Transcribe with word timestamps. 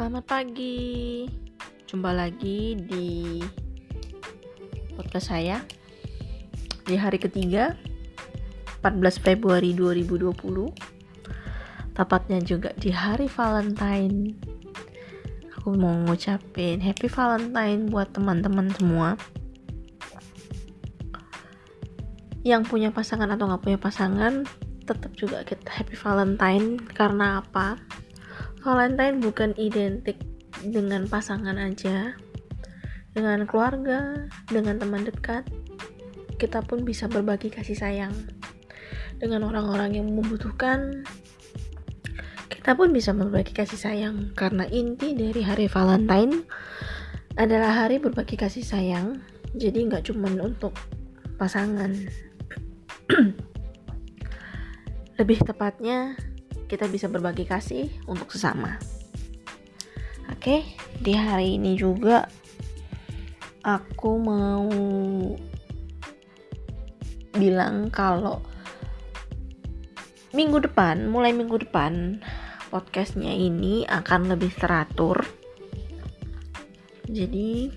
Selamat 0.00 0.32
pagi. 0.32 1.28
Jumpa 1.84 2.16
lagi 2.16 2.72
di 2.72 3.36
podcast 4.96 5.28
saya 5.28 5.60
di 6.88 6.96
hari 6.96 7.20
ketiga 7.20 7.76
14 8.80 8.96
Februari 9.20 9.76
2020. 9.76 11.92
Tepatnya 11.92 12.40
juga 12.40 12.72
di 12.80 12.88
hari 12.88 13.28
Valentine. 13.28 14.40
Aku 15.60 15.76
mau 15.76 15.92
ngucapin 16.08 16.80
Happy 16.80 17.12
Valentine 17.12 17.92
buat 17.92 18.08
teman-teman 18.16 18.72
semua. 18.72 19.20
Yang 22.40 22.72
punya 22.72 22.88
pasangan 22.88 23.28
atau 23.28 23.52
nggak 23.52 23.68
punya 23.68 23.76
pasangan, 23.76 24.48
tetap 24.88 25.12
juga 25.12 25.44
kita 25.44 25.68
Happy 25.68 25.92
Valentine 25.92 26.80
karena 26.88 27.44
apa? 27.44 27.76
Valentine 28.60 29.24
bukan 29.24 29.56
identik 29.56 30.20
dengan 30.60 31.08
pasangan 31.08 31.56
aja, 31.56 32.12
dengan 33.16 33.48
keluarga, 33.48 34.28
dengan 34.52 34.76
teman 34.76 35.08
dekat. 35.08 35.48
Kita 36.36 36.60
pun 36.60 36.84
bisa 36.84 37.08
berbagi 37.08 37.48
kasih 37.48 37.72
sayang 37.72 38.12
dengan 39.16 39.48
orang-orang 39.48 39.96
yang 39.96 40.12
membutuhkan. 40.12 41.08
Kita 42.52 42.76
pun 42.76 42.92
bisa 42.92 43.16
berbagi 43.16 43.56
kasih 43.56 43.80
sayang 43.80 44.36
karena 44.36 44.68
inti 44.68 45.16
dari 45.16 45.40
hari 45.40 45.64
Valentine 45.64 46.44
adalah 47.40 47.84
hari 47.84 47.96
berbagi 47.96 48.36
kasih 48.36 48.60
sayang. 48.60 49.24
Jadi 49.56 49.88
nggak 49.88 50.12
cuma 50.12 50.28
untuk 50.36 50.76
pasangan. 51.40 51.96
Lebih 55.18 55.38
tepatnya 55.48 56.16
kita 56.70 56.86
bisa 56.86 57.10
berbagi 57.10 57.42
kasih 57.42 57.90
untuk 58.06 58.30
sesama. 58.30 58.78
Oke, 60.30 60.62
di 61.02 61.10
hari 61.18 61.58
ini 61.58 61.74
juga 61.74 62.30
aku 63.66 64.10
mau 64.22 64.70
bilang 67.34 67.90
kalau 67.90 68.38
minggu 70.30 70.62
depan, 70.70 71.10
mulai 71.10 71.34
minggu 71.34 71.58
depan 71.66 72.22
podcastnya 72.70 73.34
ini 73.34 73.82
akan 73.90 74.30
lebih 74.30 74.54
teratur. 74.54 75.26
Jadi 77.10 77.74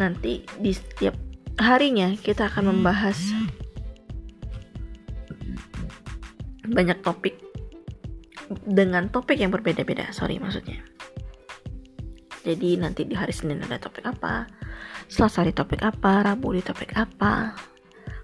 nanti 0.00 0.40
di 0.56 0.72
setiap 0.72 1.12
harinya 1.60 2.16
kita 2.16 2.48
akan 2.48 2.72
membahas 2.72 3.20
banyak 6.64 6.96
topik 7.04 7.49
dengan 8.66 9.08
topik 9.08 9.38
yang 9.38 9.54
berbeda-beda. 9.54 10.10
Sorry 10.10 10.42
maksudnya. 10.42 10.82
Jadi 12.40 12.80
nanti 12.80 13.04
di 13.04 13.14
hari 13.14 13.30
Senin 13.30 13.60
ada 13.62 13.76
topik 13.76 14.02
apa? 14.08 14.48
Selasa 15.06 15.44
di 15.44 15.52
topik 15.52 15.84
apa? 15.84 16.24
Rabu 16.24 16.56
di 16.56 16.62
topik 16.64 16.96
apa? 16.96 17.54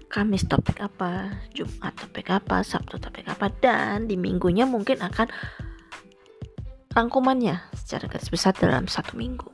Kamis 0.07 0.47
topik 0.49 0.81
apa? 0.81 1.31
Jumat 1.53 1.93
topik 1.95 2.27
apa? 2.33 2.65
Sabtu 2.65 2.97
topik 2.97 3.29
apa? 3.29 3.51
Dan 3.61 4.09
di 4.09 4.17
minggunya 4.17 4.65
mungkin 4.65 4.99
akan 5.05 5.29
rangkumannya 6.97 7.61
secara 7.77 8.09
garis 8.09 8.33
besar 8.33 8.57
dalam 8.57 8.89
satu 8.89 9.13
minggu. 9.13 9.49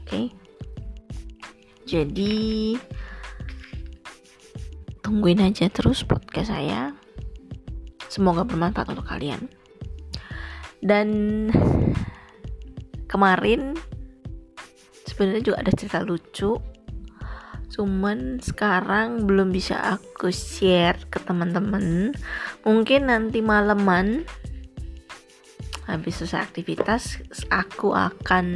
Oke? 0.00 0.06
Okay? 0.06 0.26
jadi 1.90 2.78
tungguin 5.02 5.42
aja 5.42 5.66
terus 5.66 6.06
podcast 6.06 6.54
saya 6.54 6.94
Semoga 8.10 8.42
bermanfaat 8.42 8.90
untuk 8.90 9.06
kalian. 9.06 9.46
Dan 10.82 11.08
kemarin 13.06 13.78
sebenarnya 15.06 15.42
juga 15.46 15.58
ada 15.62 15.72
cerita 15.78 16.02
lucu. 16.02 16.58
Cuman 17.70 18.42
sekarang 18.42 19.30
belum 19.30 19.54
bisa 19.54 19.78
aku 19.78 20.34
share 20.34 21.06
ke 21.06 21.22
teman-teman. 21.22 22.10
Mungkin 22.66 23.06
nanti 23.06 23.38
malaman 23.46 24.26
habis 25.86 26.22
selesai 26.22 26.50
aktivitas 26.50 27.18
aku 27.50 27.94
akan 27.94 28.46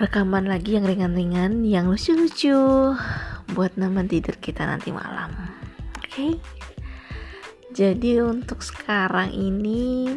rekaman 0.00 0.48
lagi 0.48 0.80
yang 0.80 0.86
ringan-ringan, 0.88 1.66
yang 1.66 1.90
lucu-lucu 1.92 2.96
buat 3.52 3.74
nemen 3.76 4.08
tidur 4.08 4.38
kita 4.40 4.64
nanti 4.64 4.90
malam. 4.90 5.30
Oke? 6.00 6.08
Okay? 6.08 6.32
Jadi 7.70 8.18
untuk 8.18 8.66
sekarang 8.66 9.30
ini 9.30 10.10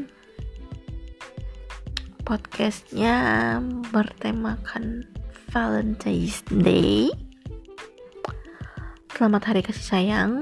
podcastnya 2.25 3.61
bertemakan 3.93 5.05
Valentine's 5.53 6.41
Day. 6.49 7.13
Selamat 9.13 9.53
Hari 9.53 9.61
Kasih 9.61 9.85
Sayang. 9.85 10.41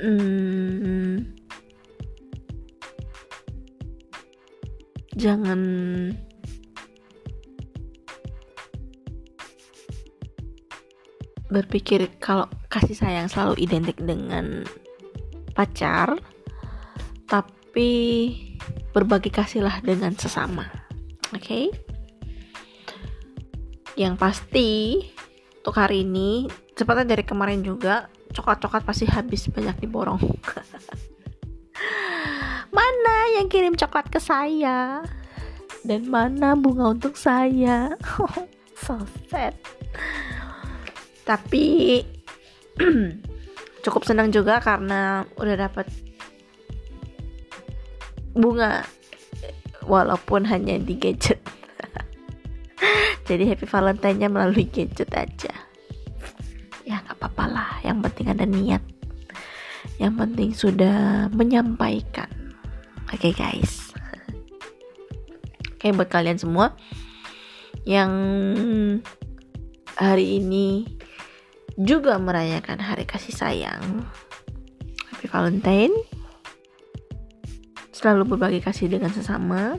Hmm, 0.00 1.28
jangan 5.12 5.60
berpikir 11.46 12.10
kalau 12.18 12.50
kasih 12.66 12.98
sayang 12.98 13.30
selalu 13.30 13.62
identik 13.62 13.94
dengan 14.02 14.66
pacar 15.54 16.18
tapi 17.30 17.90
berbagi 18.90 19.30
kasihlah 19.30 19.78
dengan 19.82 20.14
sesama 20.18 20.66
oke? 21.30 21.42
Okay? 21.42 21.70
yang 23.96 24.20
pasti 24.20 25.00
untuk 25.64 25.80
hari 25.80 26.04
ini 26.04 26.44
seperti 26.76 27.08
dari 27.08 27.24
kemarin 27.24 27.64
juga 27.64 28.12
coklat-coklat 28.36 28.84
pasti 28.84 29.08
habis 29.08 29.48
banyak 29.48 29.80
diborong. 29.80 30.20
Mana 32.76 33.16
yang 33.40 33.48
kirim 33.48 33.72
coklat 33.72 34.12
ke 34.12 34.20
saya? 34.20 35.00
Dan 35.80 36.12
mana 36.12 36.52
bunga 36.58 36.92
untuk 36.92 37.16
saya? 37.16 37.96
So 38.76 39.00
sad 39.32 39.56
tapi 41.26 42.00
cukup 43.84 44.06
senang 44.06 44.30
juga 44.30 44.62
karena 44.62 45.26
udah 45.34 45.56
dapat 45.58 45.90
bunga. 48.32 48.86
Walaupun 49.86 50.46
hanya 50.50 50.78
di 50.82 50.98
gadget. 50.98 51.38
Jadi 53.28 53.42
happy 53.46 53.66
valentine 53.66 54.18
nya 54.18 54.28
melalui 54.30 54.66
gadget 54.66 55.10
aja. 55.14 55.54
Ya 56.82 57.02
nggak 57.02 57.18
apa-apa 57.18 57.44
lah. 57.50 57.70
Yang 57.82 58.10
penting 58.10 58.26
ada 58.30 58.46
niat. 58.46 58.82
Yang 59.98 60.14
penting 60.18 60.50
sudah 60.54 61.30
menyampaikan. 61.30 62.30
Oke 63.14 63.30
okay, 63.30 63.32
guys. 63.34 63.94
Oke 65.74 65.86
okay, 65.86 65.90
buat 65.94 66.10
kalian 66.10 66.38
semua 66.42 66.74
yang 67.86 68.10
hari 69.94 70.42
ini 70.42 70.98
juga 71.76 72.16
merayakan 72.16 72.80
hari 72.80 73.04
kasih 73.04 73.36
sayang. 73.36 74.04
Happy 75.12 75.28
Valentine. 75.28 75.92
Selalu 77.92 78.36
berbagi 78.36 78.60
kasih 78.64 78.88
dengan 78.88 79.12
sesama. 79.12 79.76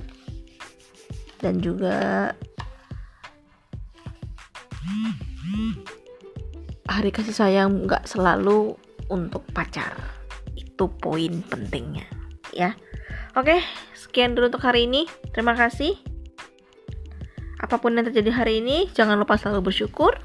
Dan 1.37 1.61
juga 1.61 2.33
hari 6.89 7.13
kasih 7.13 7.33
sayang 7.33 7.85
nggak 7.85 8.09
selalu 8.09 8.73
untuk 9.09 9.45
pacar. 9.53 9.93
Itu 10.57 10.89
poin 10.97 11.45
pentingnya, 11.45 12.09
ya. 12.53 12.73
Oke, 13.37 13.61
sekian 13.93 14.33
dulu 14.33 14.49
untuk 14.49 14.65
hari 14.65 14.89
ini. 14.89 15.05
Terima 15.29 15.53
kasih. 15.53 15.93
Apa 17.61 17.77
pun 17.77 17.93
yang 17.93 18.05
terjadi 18.09 18.33
hari 18.33 18.65
ini, 18.65 18.89
jangan 18.97 19.17
lupa 19.21 19.37
selalu 19.37 19.69
bersyukur 19.69 20.17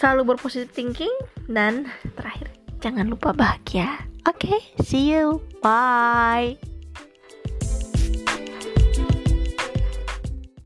selalu 0.00 0.32
berpositif 0.32 0.72
thinking 0.72 1.12
dan 1.44 1.92
terakhir 2.16 2.48
jangan 2.80 3.12
lupa 3.12 3.36
bahagia. 3.36 4.08
Oke, 4.24 4.48
okay, 4.48 4.60
see 4.80 5.12
you. 5.12 5.44
Bye. 5.60 6.69